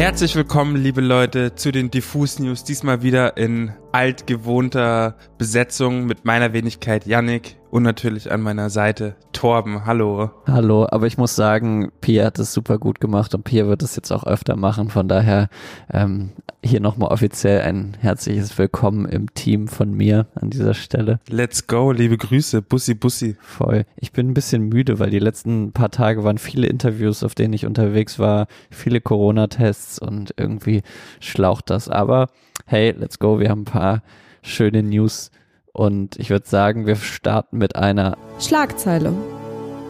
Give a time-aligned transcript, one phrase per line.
[0.00, 2.64] Herzlich willkommen, liebe Leute, zu den Diffus News.
[2.64, 9.84] Diesmal wieder in altgewohnter Besetzung mit meiner Wenigkeit Yannick und natürlich an meiner Seite Torben.
[9.84, 10.30] Hallo.
[10.46, 13.96] Hallo, aber ich muss sagen, Pia hat es super gut gemacht und Pia wird es
[13.96, 14.90] jetzt auch öfter machen.
[14.90, 15.48] Von daher
[15.92, 16.30] ähm,
[16.64, 21.20] hier nochmal offiziell ein herzliches Willkommen im Team von mir an dieser Stelle.
[21.28, 23.36] Let's go, liebe Grüße, Bussi Bussi.
[23.40, 23.86] Voll.
[23.96, 27.54] Ich bin ein bisschen müde, weil die letzten paar Tage waren viele Interviews, auf denen
[27.54, 30.82] ich unterwegs war, viele Corona-Tests und irgendwie
[31.20, 31.88] schlaucht das.
[31.88, 32.28] Aber
[32.70, 34.02] hey, let's go, wir haben ein paar
[34.42, 35.32] schöne News
[35.72, 39.12] und ich würde sagen, wir starten mit einer Schlagzeile.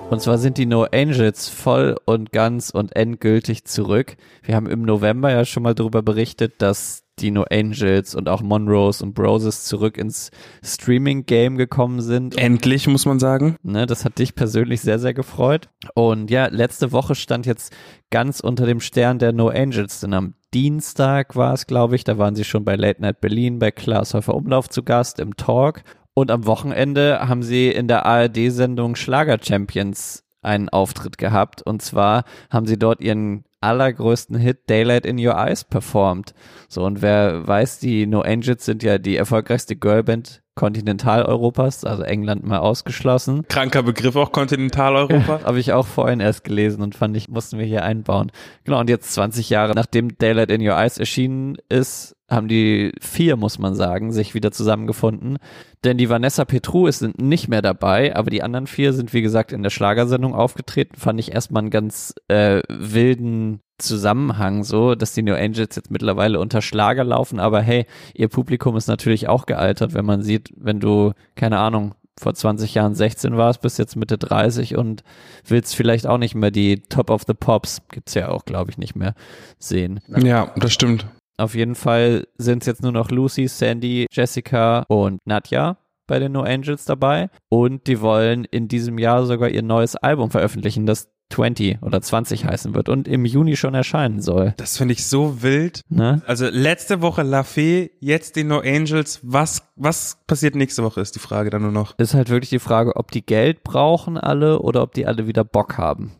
[0.08, 4.16] Und zwar sind die No Angels voll und ganz und endgültig zurück.
[4.42, 8.42] Wir haben im November ja schon mal darüber berichtet, dass die No Angels und auch
[8.42, 10.30] Monrose und Broses zurück ins
[10.62, 12.36] Streaming-Game gekommen sind.
[12.36, 13.56] Endlich, muss man sagen.
[13.62, 15.68] Ne, das hat dich persönlich sehr, sehr gefreut.
[15.94, 17.74] Und ja, letzte Woche stand jetzt
[18.10, 22.18] ganz unter dem Stern der No Angels, denn am Dienstag war es, glaube ich, da
[22.18, 25.82] waren sie schon bei Late Night Berlin bei Klaas Häufer Umlauf zu Gast im Talk.
[26.12, 31.62] Und am Wochenende haben sie in der ARD-Sendung Schlager Champions einen Auftritt gehabt.
[31.62, 36.34] Und zwar haben sie dort ihren allergrößten Hit Daylight in Your Eyes performt.
[36.68, 42.44] So, und wer weiß, die No Angels sind ja die erfolgreichste Girlband Kontinentaleuropas, also England
[42.44, 43.46] mal ausgeschlossen.
[43.48, 45.40] Kranker Begriff auch Kontinentaleuropa.
[45.44, 48.30] Habe ich auch vorhin erst gelesen und fand ich, mussten wir hier einbauen.
[48.64, 53.36] Genau, und jetzt 20 Jahre nachdem Daylight in Your Eyes erschienen ist, haben die vier,
[53.36, 55.38] muss man sagen, sich wieder zusammengefunden.
[55.82, 59.52] Denn die Vanessa Petru ist nicht mehr dabei, aber die anderen vier sind, wie gesagt,
[59.52, 60.96] in der Schlagersendung aufgetreten.
[60.96, 63.49] Fand ich erstmal einen ganz äh, wilden
[63.80, 68.76] Zusammenhang so, dass die New Angels jetzt mittlerweile unter Schlager laufen, aber hey, ihr Publikum
[68.76, 73.36] ist natürlich auch gealtert, wenn man sieht, wenn du, keine Ahnung, vor 20 Jahren 16
[73.36, 75.02] warst, bis jetzt Mitte 30 und
[75.46, 78.78] willst vielleicht auch nicht mehr die Top of the Pops, gibt's ja auch, glaube ich,
[78.78, 79.14] nicht mehr
[79.58, 80.00] sehen.
[80.06, 81.06] Ja, das stimmt.
[81.38, 86.32] Auf jeden Fall sind es jetzt nur noch Lucy, Sandy, Jessica und Nadja bei den
[86.32, 87.30] No Angels dabei.
[87.48, 92.44] Und die wollen in diesem Jahr sogar ihr neues Album veröffentlichen, das 20 oder 20
[92.44, 94.54] heißen wird und im Juni schon erscheinen soll.
[94.56, 95.80] Das finde ich so wild.
[95.88, 96.22] Ne?
[96.26, 99.20] Also letzte Woche La Fee, jetzt die No Angels.
[99.22, 101.98] Was, was passiert nächste Woche, ist die Frage dann nur noch.
[101.98, 105.44] Ist halt wirklich die Frage, ob die Geld brauchen alle oder ob die alle wieder
[105.44, 106.12] Bock haben.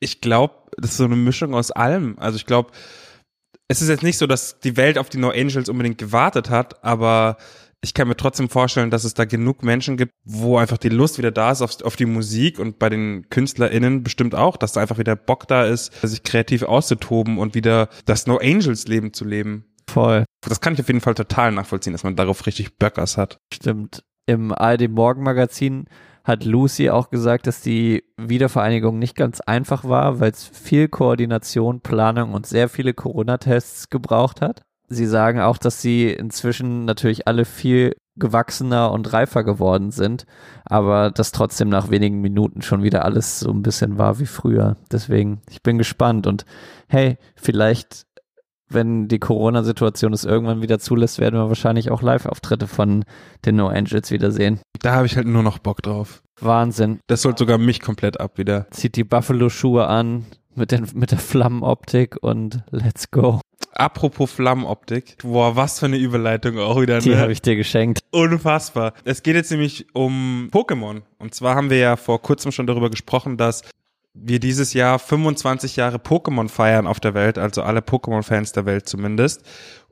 [0.00, 2.16] Ich glaube, das ist so eine Mischung aus allem.
[2.18, 2.70] Also ich glaube,
[3.68, 6.84] es ist jetzt nicht so, dass die Welt auf die No Angels unbedingt gewartet hat,
[6.84, 7.36] aber
[7.84, 11.18] ich kann mir trotzdem vorstellen, dass es da genug Menschen gibt, wo einfach die Lust
[11.18, 14.80] wieder da ist auf, auf, die Musik und bei den KünstlerInnen bestimmt auch, dass da
[14.80, 19.24] einfach wieder Bock da ist, sich kreativ auszutoben und wieder das No Angels Leben zu
[19.24, 19.64] leben.
[19.90, 20.24] Voll.
[20.48, 23.38] Das kann ich auf jeden Fall total nachvollziehen, dass man darauf richtig Böckers hat.
[23.52, 24.04] Stimmt.
[24.26, 25.86] Im ARD Morgenmagazin
[26.22, 31.80] hat Lucy auch gesagt, dass die Wiedervereinigung nicht ganz einfach war, weil es viel Koordination,
[31.80, 34.62] Planung und sehr viele Corona-Tests gebraucht hat.
[34.92, 40.26] Sie sagen auch, dass sie inzwischen natürlich alle viel gewachsener und reifer geworden sind,
[40.64, 44.76] aber dass trotzdem nach wenigen Minuten schon wieder alles so ein bisschen war wie früher.
[44.90, 46.44] Deswegen, ich bin gespannt und
[46.88, 48.04] hey, vielleicht,
[48.68, 53.04] wenn die Corona-Situation es irgendwann wieder zulässt, werden wir wahrscheinlich auch Live-Auftritte von
[53.46, 54.60] den No Angels wiedersehen.
[54.80, 56.22] Da habe ich halt nur noch Bock drauf.
[56.40, 57.00] Wahnsinn.
[57.06, 58.66] Das holt sogar mich komplett ab wieder.
[58.70, 63.40] Zieht die Buffalo-Schuhe an mit, den, mit der Flammenoptik und let's go.
[63.74, 65.16] Apropos Flammenoptik.
[65.22, 67.00] Boah, was für eine Überleitung auch wieder.
[67.00, 67.18] Die ne?
[67.18, 68.00] habe ich dir geschenkt.
[68.10, 68.92] Unfassbar.
[69.04, 71.02] Es geht jetzt nämlich um Pokémon.
[71.18, 73.62] Und zwar haben wir ja vor kurzem schon darüber gesprochen, dass
[74.14, 78.86] wir dieses Jahr 25 Jahre Pokémon feiern auf der Welt, also alle Pokémon-Fans der Welt
[78.86, 79.42] zumindest.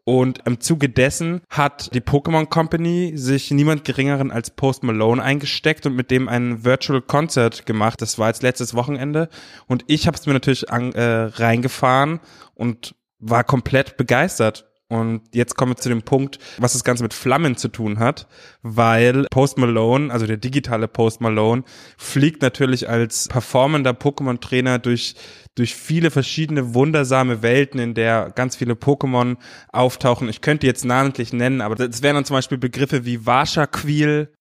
[0.05, 5.87] Und im Zuge dessen hat die Pokémon Company sich niemand geringeren als Post Malone eingesteckt
[5.87, 8.03] und mit dem ein Virtual Concert gemacht.
[8.03, 9.29] Das war jetzt letztes Wochenende.
[9.67, 12.21] Und ich habe es mir natürlich an, äh, reingefahren
[12.55, 14.66] und war komplett begeistert.
[14.91, 18.26] Und jetzt kommen wir zu dem Punkt, was das Ganze mit Flammen zu tun hat,
[18.62, 21.62] weil Post Malone, also der digitale Post Malone,
[21.97, 25.14] fliegt natürlich als performender Pokémon-Trainer durch,
[25.55, 29.37] durch viele verschiedene wundersame Welten, in der ganz viele Pokémon
[29.69, 30.28] auftauchen.
[30.28, 34.32] Ich könnte jetzt namentlich nennen, aber das wären dann zum Beispiel Begriffe wie Varsha-Queel,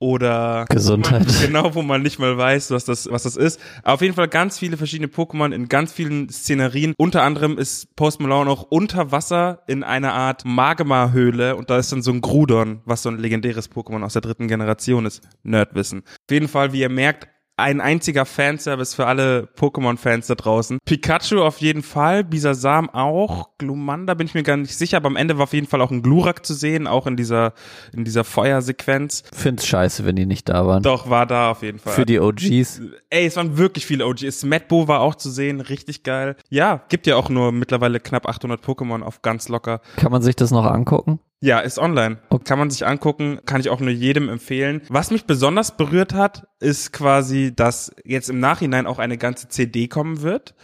[0.00, 1.26] oder Gesundheit.
[1.26, 3.60] Man, genau, wo man nicht mal weiß, was das, was das ist.
[3.82, 6.94] Aber auf jeden Fall ganz viele verschiedene Pokémon in ganz vielen Szenerien.
[6.96, 11.92] Unter anderem ist Post Malone auch unter Wasser in einer Art Magma-Höhle und da ist
[11.92, 15.22] dann so ein Grudon, was so ein legendäres Pokémon aus der dritten Generation ist.
[15.42, 16.02] Nerdwissen.
[16.06, 17.28] Auf jeden Fall, wie ihr merkt,
[17.58, 20.78] ein einziger Fanservice für alle Pokémon-Fans da draußen.
[20.84, 25.16] Pikachu auf jeden Fall, Bisasam auch, Glumanda bin ich mir gar nicht sicher, aber am
[25.16, 27.52] Ende war auf jeden Fall auch ein Glurak zu sehen, auch in dieser,
[27.92, 29.24] in dieser Feuersequenz.
[29.34, 30.82] Find's scheiße, wenn die nicht da waren.
[30.82, 31.92] Doch, war da auf jeden Fall.
[31.92, 32.80] Für die OGs.
[33.10, 34.44] Ey, es waren wirklich viele OGs.
[34.44, 36.36] Madbo war auch zu sehen, richtig geil.
[36.50, 39.80] Ja, gibt ja auch nur mittlerweile knapp 800 Pokémon auf ganz locker.
[39.96, 41.18] Kann man sich das noch angucken?
[41.40, 42.18] Ja, ist online.
[42.30, 42.44] Okay.
[42.44, 44.82] Kann man sich angucken, kann ich auch nur jedem empfehlen.
[44.88, 49.86] Was mich besonders berührt hat, ist quasi, dass jetzt im Nachhinein auch eine ganze CD
[49.86, 50.54] kommen wird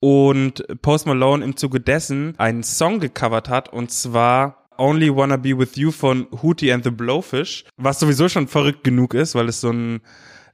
[0.00, 5.56] und Post Malone im Zuge dessen einen Song gecovert hat und zwar Only Wanna Be
[5.58, 9.60] With You von Hootie and the Blowfish, was sowieso schon verrückt genug ist, weil es
[9.60, 10.00] so ein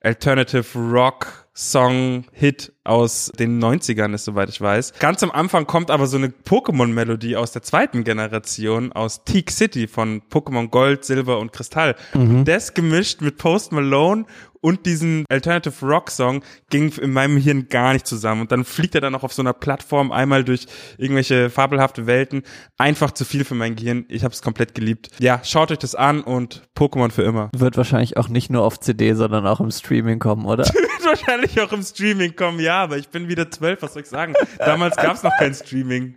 [0.00, 4.94] Alternative Rock Song Hit aus den 90ern ist, soweit ich weiß.
[4.98, 9.86] Ganz am Anfang kommt aber so eine Pokémon-Melodie aus der zweiten Generation, aus Teak City
[9.86, 11.94] von Pokémon Gold, Silber und Kristall.
[12.14, 12.44] Mhm.
[12.44, 14.26] Das gemischt mit Post Malone
[14.62, 18.42] und diesen Alternative Rock Song ging in meinem Hirn gar nicht zusammen.
[18.42, 20.66] Und dann fliegt er dann noch auf so einer Plattform einmal durch
[20.98, 22.42] irgendwelche fabelhafte Welten.
[22.78, 24.06] Einfach zu viel für mein Gehirn.
[24.08, 25.10] Ich habe es komplett geliebt.
[25.18, 27.50] Ja, schaut euch das an und Pokémon für immer.
[27.56, 30.64] Wird wahrscheinlich auch nicht nur auf CD, sondern auch im Streaming kommen, oder?
[30.72, 34.08] Wird wahrscheinlich auch im Streaming kommen, ja, aber ich bin wieder zwölf, was soll ich
[34.08, 34.32] sagen?
[34.58, 36.14] Damals gab es noch kein Streaming.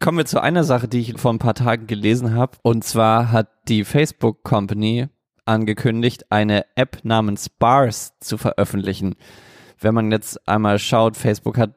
[0.00, 2.56] Kommen wir zu einer Sache, die ich vor ein paar Tagen gelesen habe.
[2.62, 5.08] Und zwar hat die Facebook Company
[5.44, 9.14] angekündigt, eine App namens Bars zu veröffentlichen.
[9.78, 11.74] Wenn man jetzt einmal schaut, Facebook hat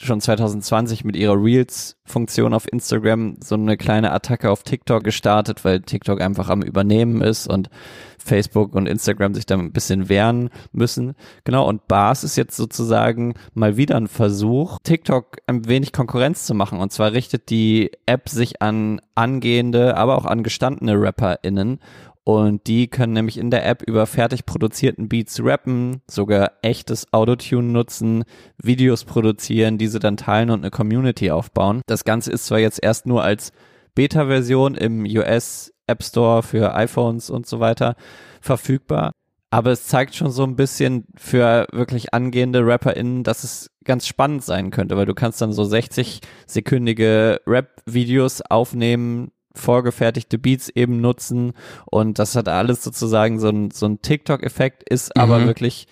[0.00, 5.80] schon 2020 mit ihrer Reels-Funktion auf Instagram so eine kleine Attacke auf TikTok gestartet, weil
[5.80, 7.70] TikTok einfach am Übernehmen ist und
[8.18, 11.14] Facebook und Instagram sich da ein bisschen wehren müssen.
[11.44, 16.54] Genau, und Bars ist jetzt sozusagen mal wieder ein Versuch, TikTok ein wenig Konkurrenz zu
[16.54, 16.80] machen.
[16.80, 21.78] Und zwar richtet die App sich an angehende, aber auch an gestandene RapperInnen
[22.26, 27.68] und die können nämlich in der App über fertig produzierten Beats rappen, sogar echtes Autotune
[27.68, 28.24] nutzen,
[28.60, 31.82] Videos produzieren, diese dann teilen und eine Community aufbauen.
[31.86, 33.52] Das Ganze ist zwar jetzt erst nur als
[33.94, 37.94] Beta-Version im US App Store für iPhones und so weiter
[38.40, 39.12] verfügbar.
[39.50, 44.42] Aber es zeigt schon so ein bisschen für wirklich angehende RapperInnen, dass es ganz spannend
[44.42, 51.52] sein könnte, weil du kannst dann so 60-sekündige Rap-Videos aufnehmen, vorgefertigte Beats eben nutzen
[51.86, 55.22] und das hat alles sozusagen so ein, so ein TikTok-Effekt, ist Mhm.
[55.22, 55.86] aber wirklich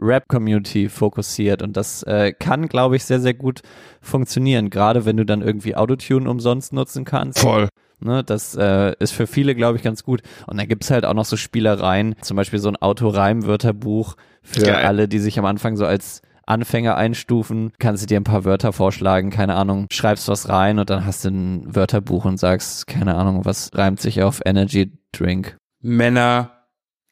[0.00, 3.60] Rap-Community fokussiert und das äh, kann, glaube ich, sehr, sehr gut
[4.00, 7.40] funktionieren, gerade wenn du dann irgendwie Autotune umsonst nutzen kannst.
[7.40, 7.68] Voll.
[8.00, 10.22] Ne, das äh, ist für viele, glaube ich, ganz gut.
[10.48, 14.84] Und dann gibt's halt auch noch so Spielereien, zum Beispiel so ein Autoreim-Wörterbuch für Geil.
[14.84, 17.72] alle, die sich am Anfang so als Anfänger einstufen.
[17.78, 21.24] Kannst du dir ein paar Wörter vorschlagen, keine Ahnung, schreibst was rein und dann hast
[21.24, 25.56] du ein Wörterbuch und sagst, keine Ahnung, was reimt sich auf Energy Drink.
[25.80, 26.66] Männer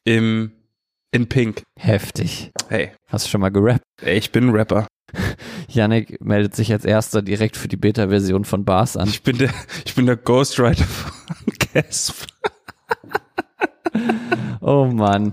[0.05, 0.51] im
[1.13, 1.63] in Pink.
[1.77, 2.51] Heftig.
[2.69, 3.81] Hey, Hast du schon mal gerappt?
[4.01, 4.87] ey, ich bin Rapper.
[5.67, 9.09] Yannick meldet sich als erster direkt für die Beta-Version von Bars an.
[9.09, 9.49] Ich bin der,
[9.85, 11.11] ich bin der Ghostwriter von
[11.73, 12.27] Casper.
[14.61, 15.31] Oh Mann.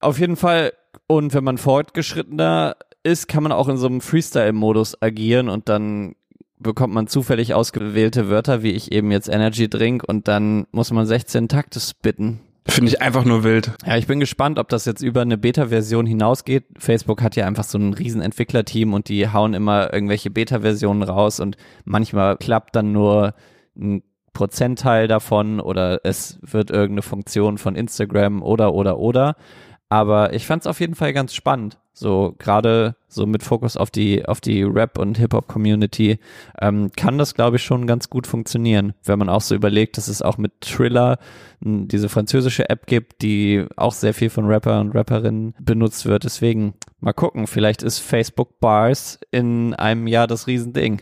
[0.00, 0.72] Auf jeden Fall,
[1.06, 2.76] und wenn man fortgeschrittener
[3.06, 6.16] ist, kann man auch in so einem Freestyle-Modus agieren und dann
[6.58, 11.06] bekommt man zufällig ausgewählte Wörter, wie ich eben jetzt Energy Drink und dann muss man
[11.06, 12.40] 16 Takte spitten.
[12.68, 13.72] Finde ich einfach nur wild.
[13.86, 16.64] Ja, ich bin gespannt, ob das jetzt über eine Beta-Version hinausgeht.
[16.78, 21.38] Facebook hat ja einfach so ein riesen Entwicklerteam und die hauen immer irgendwelche Beta-Versionen raus
[21.38, 23.34] und manchmal klappt dann nur
[23.78, 24.02] ein
[24.32, 29.36] Prozentteil davon oder es wird irgendeine Funktion von Instagram oder oder oder.
[29.88, 31.78] Aber ich fand es auf jeden Fall ganz spannend.
[31.98, 36.18] So gerade so mit Fokus auf die auf die Rap und Hip Hop Community
[36.60, 40.08] ähm, kann das glaube ich schon ganz gut funktionieren, wenn man auch so überlegt, dass
[40.08, 41.18] es auch mit Triller
[41.60, 46.24] diese französische App gibt, die auch sehr viel von Rapper und Rapperinnen benutzt wird.
[46.24, 51.00] Deswegen mal gucken, vielleicht ist Facebook Bars in einem Jahr das Riesending.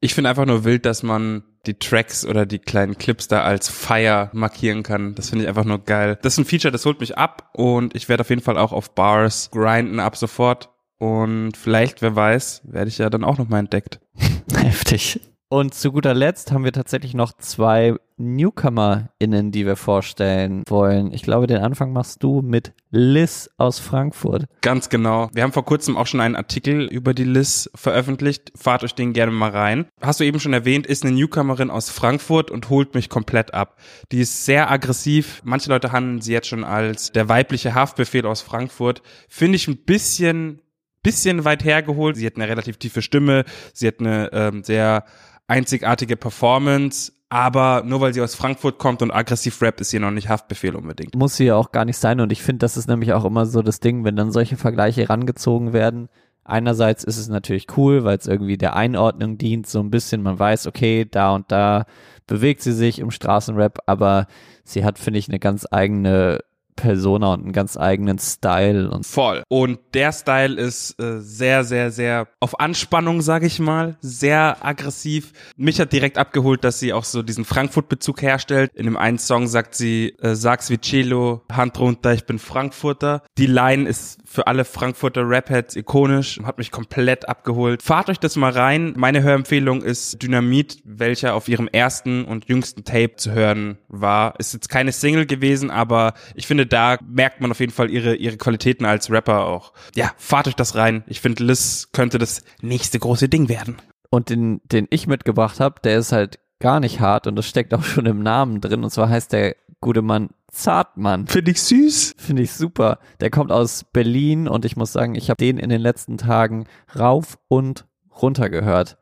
[0.00, 3.68] Ich finde einfach nur wild, dass man die Tracks oder die kleinen Clips da als
[3.68, 5.14] Fire markieren kann.
[5.14, 6.18] Das finde ich einfach nur geil.
[6.22, 8.72] Das ist ein Feature, das holt mich ab und ich werde auf jeden Fall auch
[8.72, 10.70] auf Bars grinden ab sofort.
[10.98, 14.00] Und vielleicht, wer weiß, werde ich ja dann auch nochmal entdeckt.
[14.54, 15.20] Heftig.
[15.48, 21.12] Und zu guter Letzt haben wir tatsächlich noch zwei NewcomerInnen, die wir vorstellen wollen.
[21.12, 24.46] Ich glaube, den Anfang machst du mit Liz aus Frankfurt.
[24.62, 25.28] Ganz genau.
[25.34, 28.52] Wir haben vor kurzem auch schon einen Artikel über die Liz veröffentlicht.
[28.56, 29.86] Fahrt euch den gerne mal rein.
[30.00, 33.78] Hast du eben schon erwähnt, ist eine Newcomerin aus Frankfurt und holt mich komplett ab.
[34.12, 35.42] Die ist sehr aggressiv.
[35.44, 39.02] Manche Leute handeln sie jetzt schon als der weibliche Haftbefehl aus Frankfurt.
[39.28, 40.62] Finde ich ein bisschen,
[41.02, 42.16] bisschen weit hergeholt.
[42.16, 43.44] Sie hat eine relativ tiefe Stimme.
[43.74, 45.04] Sie hat eine ähm, sehr
[45.48, 47.12] einzigartige Performance.
[47.28, 50.76] Aber nur weil sie aus Frankfurt kommt und aggressiv rappt, ist sie noch nicht Haftbefehl
[50.76, 51.14] unbedingt.
[51.14, 53.46] Muss sie ja auch gar nicht sein und ich finde, das ist nämlich auch immer
[53.46, 56.08] so das Ding, wenn dann solche Vergleiche rangezogen werden.
[56.44, 60.38] Einerseits ist es natürlich cool, weil es irgendwie der Einordnung dient, so ein bisschen, man
[60.38, 61.86] weiß, okay, da und da
[62.28, 64.28] bewegt sie sich im Straßenrap, aber
[64.62, 66.38] sie hat, finde ich, eine ganz eigene
[66.76, 69.42] Persona und einen ganz eigenen Style und voll.
[69.48, 75.32] Und der Style ist äh, sehr, sehr, sehr auf Anspannung, sage ich mal, sehr aggressiv.
[75.56, 78.70] Mich hat direkt abgeholt, dass sie auch so diesen Frankfurt-Bezug herstellt.
[78.74, 83.22] In dem einen Song sagt sie, äh, sag's wie Cello, Hand runter, ich bin Frankfurter.
[83.38, 87.82] Die Line ist für alle Frankfurter Rap-Heads ikonisch, hat mich komplett abgeholt.
[87.82, 88.92] Fahrt euch das mal rein.
[88.96, 94.34] Meine Hörempfehlung ist Dynamit, welcher auf ihrem ersten und jüngsten Tape zu hören war.
[94.38, 98.14] Ist jetzt keine Single gewesen, aber ich finde, da merkt man auf jeden Fall ihre,
[98.14, 99.72] ihre Qualitäten als Rapper auch.
[99.94, 101.04] Ja, fahrt euch das rein.
[101.06, 103.76] Ich finde, Liz könnte das nächste große Ding werden.
[104.10, 107.74] Und den, den ich mitgebracht habe, der ist halt gar nicht hart und das steckt
[107.74, 108.84] auch schon im Namen drin.
[108.84, 111.26] Und zwar heißt der gute Mann Zartmann.
[111.26, 112.14] Finde ich süß.
[112.16, 112.98] Finde ich super.
[113.20, 116.66] Der kommt aus Berlin und ich muss sagen, ich habe den in den letzten Tagen
[116.98, 117.84] rauf und
[118.22, 118.96] runter gehört.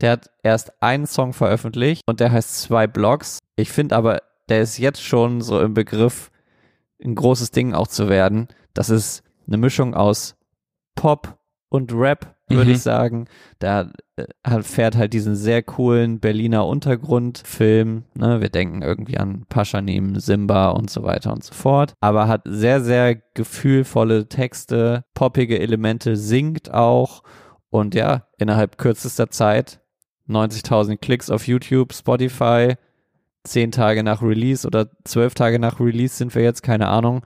[0.00, 3.40] Der hat erst einen Song veröffentlicht und der heißt zwei Blogs.
[3.56, 6.30] Ich finde aber, der ist jetzt schon so im Begriff,
[7.02, 8.48] ein großes Ding auch zu werden.
[8.74, 10.36] Das ist eine Mischung aus
[10.94, 11.38] Pop
[11.68, 12.70] und Rap, würde mhm.
[12.72, 13.26] ich sagen.
[13.58, 18.04] Da äh, fährt halt diesen sehr coolen Berliner Untergrundfilm.
[18.14, 18.40] Ne?
[18.40, 21.92] Wir denken irgendwie an Paschanim, Simba und so weiter und so fort.
[22.00, 27.22] Aber hat sehr, sehr gefühlvolle Texte, poppige Elemente, singt auch.
[27.68, 29.80] Und ja, innerhalb kürzester Zeit
[30.28, 32.74] 90.000 Klicks auf YouTube, Spotify,
[33.46, 37.22] zehn Tage nach Release oder zwölf Tage nach Release sind wir jetzt, keine Ahnung.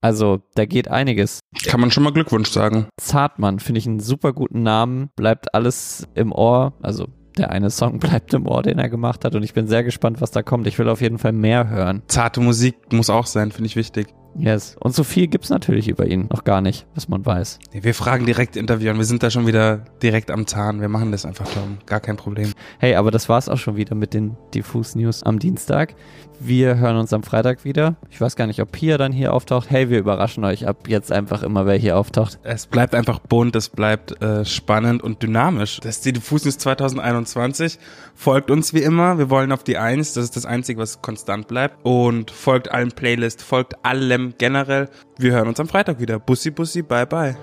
[0.00, 1.40] Also, da geht einiges.
[1.66, 2.88] Kann man schon mal Glückwunsch sagen.
[2.98, 7.08] Zartmann, finde ich einen super guten Namen, bleibt alles im Ohr, also
[7.38, 10.20] der eine Song bleibt im Ohr, den er gemacht hat und ich bin sehr gespannt,
[10.20, 10.66] was da kommt.
[10.66, 12.02] Ich will auf jeden Fall mehr hören.
[12.08, 14.08] Zarte Musik muss auch sein, finde ich wichtig.
[14.36, 14.76] Yes.
[14.80, 17.58] Und so viel gibt's natürlich über ihn noch gar nicht, was man weiß.
[17.72, 18.96] Wir fragen direkt interviewen.
[18.98, 20.80] Wir sind da schon wieder direkt am Zahn.
[20.80, 21.78] Wir machen das einfach, Tom.
[21.86, 22.52] Gar kein Problem.
[22.78, 25.94] Hey, aber das war's auch schon wieder mit den Diffus News am Dienstag.
[26.40, 27.96] Wir hören uns am Freitag wieder.
[28.10, 29.70] Ich weiß gar nicht, ob Pia dann hier auftaucht.
[29.70, 32.38] Hey, wir überraschen euch ab jetzt einfach immer, wer hier auftaucht.
[32.42, 35.80] Es bleibt einfach bunt, es bleibt äh, spannend und dynamisch.
[35.80, 37.78] Das ist die Diffus News 2021.
[38.14, 39.18] Folgt uns wie immer.
[39.18, 40.12] Wir wollen auf die Eins.
[40.12, 41.84] Das ist das Einzige, was konstant bleibt.
[41.84, 44.88] Und folgt allen Playlists, folgt allem generell.
[45.18, 46.18] Wir hören uns am Freitag wieder.
[46.18, 47.36] Bussi, bussi, bye, bye.